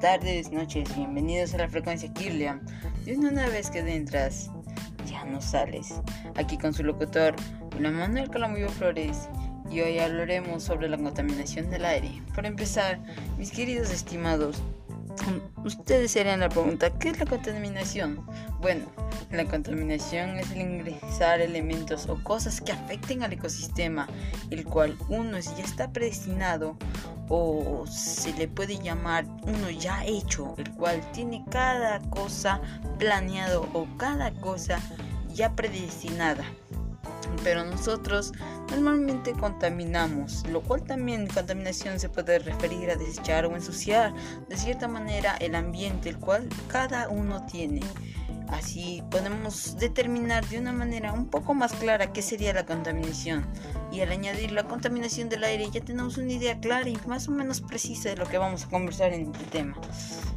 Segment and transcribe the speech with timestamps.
[0.00, 2.62] tardes, noches, bienvenidos a la frecuencia Kirlian.
[3.04, 4.50] Y una vez que entras,
[5.06, 6.00] ya no sales.
[6.34, 7.36] Aquí con su locutor,
[7.74, 9.28] William Manuel Calamuyo Flores,
[9.70, 12.22] y hoy hablaremos sobre la contaminación del aire.
[12.34, 13.00] Para empezar,
[13.36, 14.62] mis queridos estimados,
[15.64, 18.24] ustedes se harían la pregunta, ¿qué es la contaminación?
[18.60, 18.86] Bueno,
[19.30, 24.08] la contaminación es el ingresar elementos o cosas que afecten al ecosistema,
[24.50, 26.76] el cual uno ya está predestinado
[27.28, 32.60] o se le puede llamar uno ya hecho, el cual tiene cada cosa
[32.98, 34.80] planeado o cada cosa
[35.34, 36.44] ya predestinada.
[37.46, 38.32] Pero nosotros
[38.72, 44.12] normalmente contaminamos, lo cual también contaminación se puede referir a desechar o ensuciar
[44.48, 47.82] de cierta manera el ambiente, el cual cada uno tiene.
[48.48, 53.46] Así podemos determinar de una manera un poco más clara qué sería la contaminación.
[53.92, 57.30] Y al añadir la contaminación del aire ya tenemos una idea clara y más o
[57.30, 59.80] menos precisa de lo que vamos a conversar en este tema.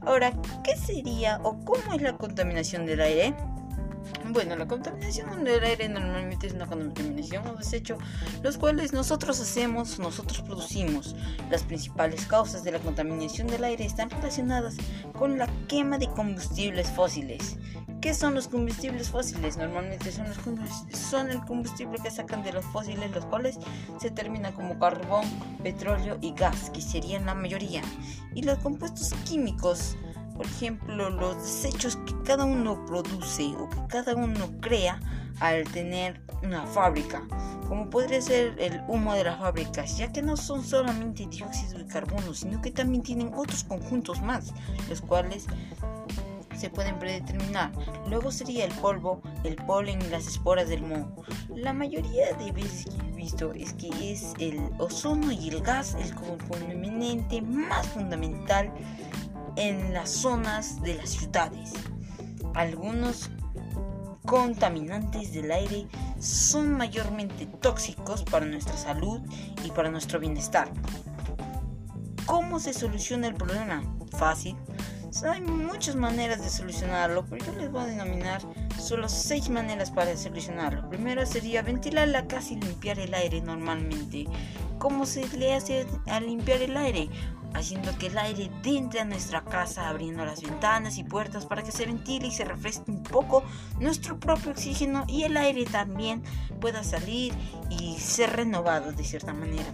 [0.00, 0.32] Ahora,
[0.64, 3.34] ¿qué sería o cómo es la contaminación del aire?
[4.30, 7.98] Bueno, la contaminación del aire normalmente es una contaminación o desecho,
[8.42, 11.14] los cuales nosotros hacemos, nosotros producimos.
[11.50, 14.76] Las principales causas de la contaminación del aire están relacionadas
[15.18, 17.56] con la quema de combustibles fósiles.
[18.00, 19.56] ¿Qué son los combustibles fósiles?
[19.56, 20.36] Normalmente son, los
[20.98, 23.58] son el combustible que sacan de los fósiles, los cuales
[23.98, 25.24] se terminan como carbón,
[25.62, 27.80] petróleo y gas, que serían la mayoría.
[28.34, 29.96] Y los compuestos químicos
[30.34, 35.00] por ejemplo, los desechos que cada uno produce o que cada uno crea
[35.40, 37.22] al tener una fábrica,
[37.68, 41.86] como podría ser el humo de las fábricas, ya que no son solamente dióxido de
[41.86, 44.52] carbono, sino que también tienen otros conjuntos más,
[44.88, 45.46] los cuales
[46.56, 47.72] se pueden predeterminar.
[48.08, 51.24] Luego sería el polvo, el polen y las esporas del moho.
[51.54, 55.94] La mayoría de veces que he visto es que es el ozono y el gas
[55.94, 58.72] el componente más fundamental
[59.56, 61.72] en las zonas de las ciudades.
[62.54, 63.30] Algunos
[64.24, 65.86] contaminantes del aire
[66.18, 69.20] son mayormente tóxicos para nuestra salud
[69.64, 70.68] y para nuestro bienestar.
[72.26, 73.82] ¿Cómo se soluciona el problema?
[74.12, 74.56] Fácil.
[75.22, 78.42] Hay muchas maneras de solucionarlo, pero yo les voy a denominar
[78.80, 80.88] solo seis maneras para solucionarlo.
[80.88, 84.26] Primero sería ventilar la casa y limpiar el aire normalmente.
[84.78, 87.08] ¿Cómo se le hace a limpiar el aire?
[87.54, 91.72] Haciendo que el aire entre a nuestra casa, abriendo las ventanas y puertas para que
[91.72, 93.42] se ventile y se refresque un poco
[93.80, 96.22] nuestro propio oxígeno y el aire también
[96.60, 97.32] pueda salir
[97.70, 99.72] y ser renovado de cierta manera.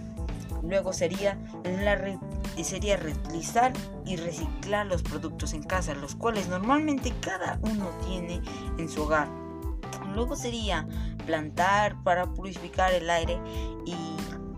[0.62, 1.98] Luego sería, la
[2.62, 3.72] sería reutilizar
[4.04, 8.42] y reciclar los productos en casa, los cuales normalmente cada uno tiene
[8.76, 9.28] en su hogar.
[10.14, 10.86] Luego sería
[11.26, 13.38] plantar para purificar el aire
[13.86, 13.94] y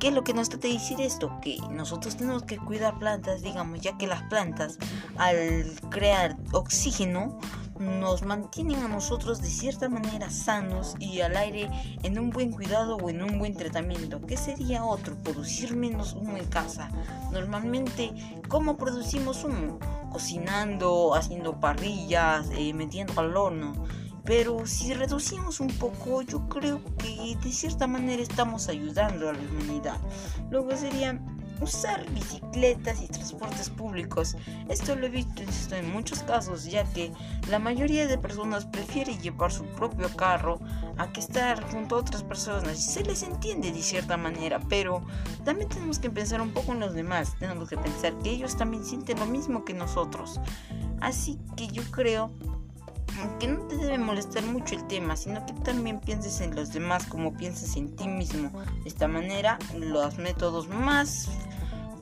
[0.02, 1.38] ¿Qué es lo que nos trata de decir esto?
[1.40, 4.76] Que nosotros tenemos que cuidar plantas, digamos, ya que las plantas
[5.16, 7.38] al crear oxígeno
[7.78, 11.70] nos mantienen a nosotros de cierta manera sanos y al aire
[12.02, 14.20] en un buen cuidado o en un buen tratamiento.
[14.26, 15.14] ¿Qué sería otro?
[15.22, 16.90] Producir menos humo en casa.
[17.30, 18.10] Normalmente,
[18.48, 19.78] ¿cómo producimos humo?
[20.10, 23.72] Cocinando, haciendo parrillas, eh, metiendo al horno.
[24.24, 29.40] Pero si reducimos un poco, yo creo que de cierta manera estamos ayudando a la
[29.40, 29.98] humanidad.
[30.50, 31.20] Luego sería
[31.62, 34.36] usar bicicletas y transportes públicos.
[34.68, 35.42] Esto lo he visto
[35.74, 37.12] en muchos casos, ya que
[37.48, 40.60] la mayoría de personas prefiere llevar su propio carro
[40.98, 42.78] a que estar junto a otras personas.
[42.78, 45.04] Se les entiende de cierta manera, pero
[45.44, 47.34] también tenemos que pensar un poco en los demás.
[47.38, 50.40] Tenemos que pensar que ellos también sienten lo mismo que nosotros.
[51.00, 52.32] Así que yo creo
[53.38, 57.06] que no te debe molestar mucho el tema, sino que también pienses en los demás
[57.06, 58.50] como piensas en ti mismo.
[58.82, 61.28] De esta manera, los métodos más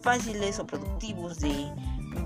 [0.03, 1.72] fáciles o productivos de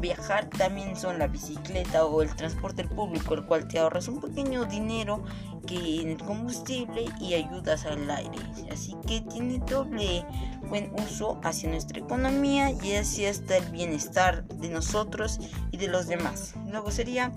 [0.01, 4.65] viajar también son la bicicleta o el transporte público, el cual te ahorras un pequeño
[4.65, 5.23] dinero
[5.67, 8.39] que en el combustible y ayudas al aire.
[8.71, 10.25] Así que tiene doble
[10.65, 15.39] buen uso hacia nuestra economía y así hasta el bienestar de nosotros
[15.71, 16.55] y de los demás.
[16.71, 17.33] Luego sería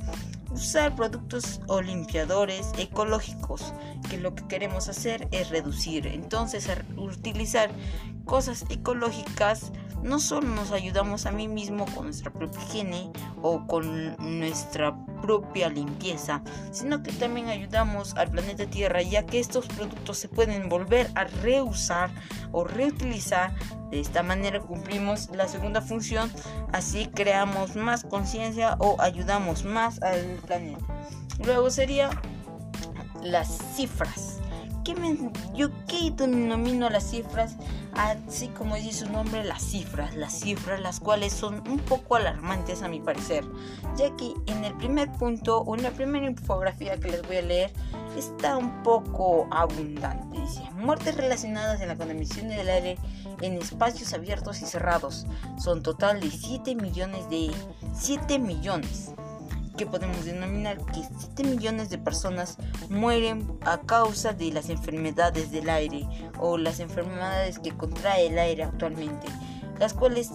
[0.51, 3.73] usar productos o limpiadores ecológicos,
[4.09, 6.07] que lo que queremos hacer es reducir.
[6.07, 7.69] Entonces, utilizar
[8.25, 9.71] cosas ecológicas
[10.03, 15.69] no solo nos ayudamos a mí mismo con nuestra propia higiene o con nuestra propia
[15.69, 16.41] limpieza,
[16.71, 21.25] sino que también ayudamos al planeta Tierra, ya que estos productos se pueden volver a
[21.25, 22.09] reusar
[22.51, 23.53] o reutilizar.
[23.91, 26.31] De esta manera cumplimos la segunda función,
[26.73, 30.85] así creamos más conciencia o ayudamos más al planeta.
[31.45, 32.09] Luego sería
[33.21, 34.36] las cifras.
[35.53, 37.57] Yo qué denomino las cifras?
[37.93, 40.15] Así como dice su nombre, las cifras.
[40.15, 43.43] Las cifras, las cuales son un poco alarmantes a mi parecer.
[43.97, 47.41] Ya que en el primer punto o en la primera infografía que les voy a
[47.41, 47.73] leer
[48.17, 50.39] está un poco abundante.
[50.39, 52.97] Dice, muertes relacionadas en la contaminación del aire
[53.41, 55.25] en espacios abiertos y cerrados.
[55.59, 57.51] Son total de 7 millones de
[57.93, 59.11] 7 millones
[59.77, 62.57] que podemos denominar que 7 millones de personas
[62.89, 66.05] mueren a causa de las enfermedades del aire
[66.39, 69.27] o las enfermedades que contrae el aire actualmente,
[69.79, 70.31] las cuales,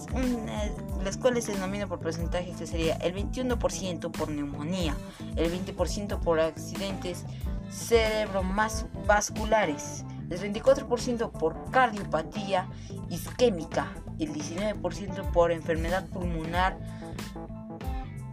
[1.03, 4.95] las cuales se denomina por porcentaje que sería el 21% por neumonía,
[5.35, 7.25] el 20% por accidentes
[7.69, 12.69] cerebrovasculares, el 24% por cardiopatía
[13.09, 16.77] isquémica, el 19% por enfermedad pulmonar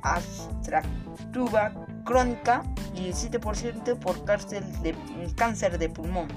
[0.02, 1.72] abstractiva
[2.04, 2.62] crónica
[2.94, 4.94] y el 7% por cáncer de,
[5.36, 6.28] cáncer de pulmón.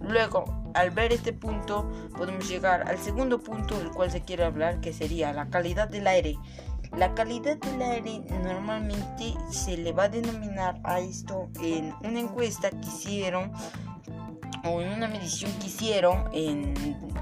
[0.00, 0.44] Luego,
[0.74, 4.92] al ver este punto, podemos llegar al segundo punto del cual se quiere hablar, que
[4.92, 6.36] sería la calidad del aire.
[6.96, 12.70] La calidad del aire normalmente se le va a denominar a esto en una encuesta
[12.70, 13.52] que hicieron
[14.64, 16.74] o en una medición que hicieron en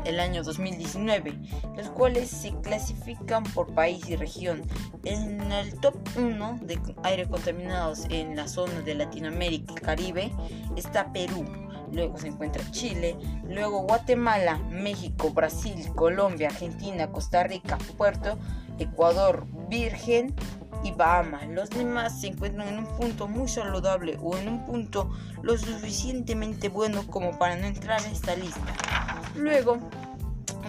[0.04, 1.38] el año 2019,
[1.76, 4.62] los cuales se clasifican por país y región.
[5.04, 10.32] En el top 1 de aire contaminados en la zona de Latinoamérica y Caribe
[10.76, 11.44] está Perú.
[11.92, 13.16] Luego se encuentra Chile,
[13.48, 18.38] luego Guatemala, México, Brasil, Colombia, Argentina, Costa Rica, Puerto,
[18.78, 20.34] Ecuador, Virgen,
[20.82, 21.49] y Bahamas.
[21.49, 25.11] Los demás se encuentran en un punto muy saludable o en un punto
[25.43, 28.75] lo suficientemente bueno como para no entrar en esta lista.
[29.37, 29.79] Luego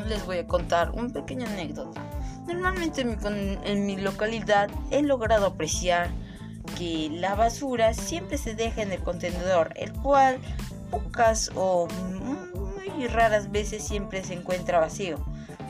[0.07, 2.01] les voy a contar un pequeño anécdota.
[2.47, 6.09] Normalmente en mi, localidad he logrado apreciar
[6.77, 10.39] que la basura siempre se deja en el contenedor, el cual
[10.89, 15.17] pocas o muy raras veces siempre se encuentra vacío.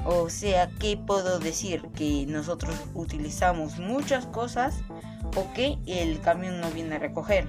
[0.06, 1.84] O sea, ¿qué puedo decir?
[1.96, 4.76] Que nosotros utilizamos muchas cosas
[5.36, 7.48] o que el camión no viene a recoger.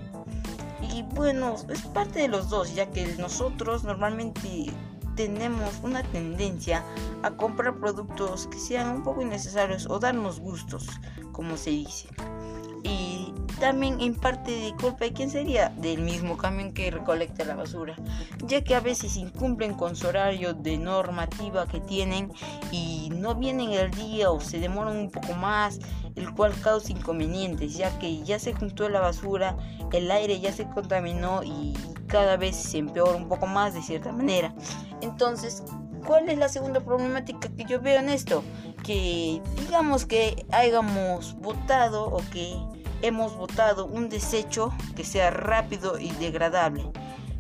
[0.93, 4.72] Y bueno, es parte de los dos, ya que nosotros normalmente
[5.16, 6.84] tenemos una tendencia
[7.22, 10.88] a comprar productos que sean un poco innecesarios o darnos gustos,
[11.32, 12.08] como se dice.
[13.62, 17.94] También en parte de culpa de quién sería del mismo camión que recolecta la basura,
[18.44, 22.32] ya que a veces incumplen con su horario de normativa que tienen
[22.73, 25.79] y no vienen el día o se demoran un poco más,
[26.17, 29.56] el cual causa inconvenientes, ya que ya se juntó la basura,
[29.93, 31.75] el aire ya se contaminó y
[32.09, 34.53] cada vez se empeora un poco más de cierta manera.
[35.03, 35.62] Entonces,
[36.05, 38.43] ¿cuál es la segunda problemática que yo veo en esto?
[38.82, 42.56] Que digamos que hayamos votado o que
[43.02, 46.90] hemos votado un desecho que sea rápido y degradable.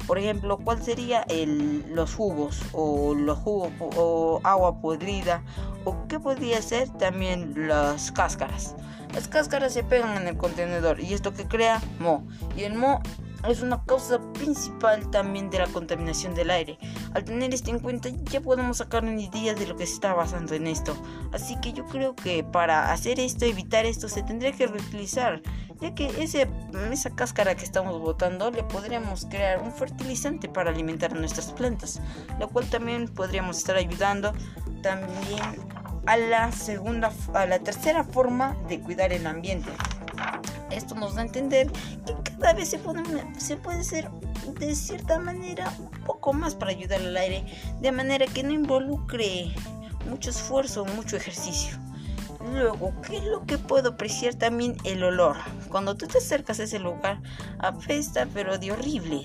[0.06, 5.44] Por ejemplo, ¿cuál sería el, los jugos o los jugos o agua podrida
[5.84, 8.74] o qué podría ser también las cáscaras?
[9.14, 12.26] Las cáscaras se pegan en el contenedor y esto que crea mo
[12.56, 13.00] y el mo
[13.48, 16.78] es una causa principal también de la contaminación del aire.
[17.14, 20.14] Al tener esto en cuenta ya podemos sacar una idea de lo que se está
[20.14, 20.96] basando en esto.
[21.32, 25.42] Así que yo creo que para hacer esto, evitar esto, se tendría que reutilizar,
[25.80, 26.48] ya que ese,
[26.90, 32.00] esa cáscara que estamos botando le podríamos crear un fertilizante para alimentar nuestras plantas,
[32.38, 34.32] lo cual también podríamos estar ayudando
[34.82, 35.42] también
[36.06, 39.70] a la segunda, a la tercera forma de cuidar el ambiente.
[40.74, 41.70] Esto nos da a entender
[42.24, 43.02] que cada vez se puede,
[43.38, 44.10] se puede hacer
[44.58, 47.44] de cierta manera un poco más para ayudar al aire,
[47.80, 49.54] de manera que no involucre
[50.08, 51.78] mucho esfuerzo, mucho ejercicio.
[52.52, 54.76] Luego, ¿qué es lo que puedo apreciar también?
[54.84, 55.36] El olor.
[55.68, 57.22] Cuando tú te acercas a ese lugar,
[57.58, 59.22] apesta, pero de horrible.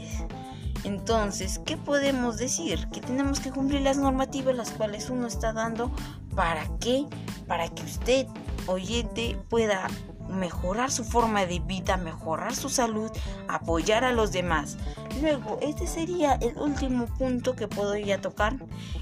[0.83, 2.87] Entonces, ¿qué podemos decir?
[2.89, 5.91] Que tenemos que cumplir las normativas las cuales uno está dando.
[6.35, 7.05] ¿Para qué?
[7.47, 8.27] Para que usted,
[8.67, 9.87] oyente, pueda
[10.29, 13.11] mejorar su forma de vida, mejorar su salud,
[13.47, 14.77] apoyar a los demás.
[15.21, 17.67] Luego, este sería el último punto que
[18.05, 18.57] ya tocar.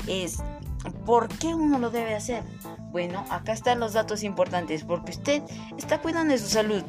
[0.07, 0.43] Es,
[1.05, 2.43] ¿por qué uno lo debe hacer?
[2.91, 5.43] Bueno, acá están los datos importantes, porque usted
[5.77, 6.83] está cuidando de su salud,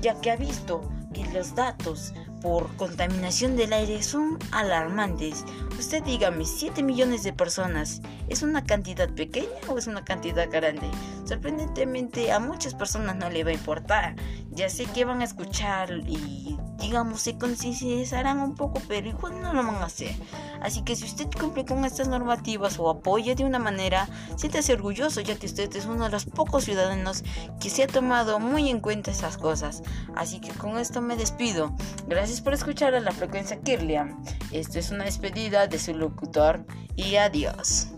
[0.00, 0.82] ya que ha visto
[1.12, 5.44] que los datos por contaminación del aire son alarmantes.
[5.78, 10.90] Usted dígame, 7 millones de personas, ¿es una cantidad pequeña o es una cantidad grande?
[11.24, 14.16] Sorprendentemente a muchas personas no le va a importar.
[14.50, 19.52] Ya sé que van a escuchar y digamos se concienciarán un poco, pero igual no
[19.52, 20.14] lo van a hacer.
[20.60, 25.20] Así que si usted cumple con estas normativas o apoya de una manera, siéntase orgulloso
[25.20, 27.24] ya que usted es uno de los pocos ciudadanos
[27.60, 29.82] que se ha tomado muy en cuenta esas cosas.
[30.14, 31.74] Así que con esto me despido.
[32.06, 34.22] Gracias por escuchar a la frecuencia Kirlian.
[34.50, 36.64] Esto es una despedida de su locutor
[36.96, 37.88] y adiós.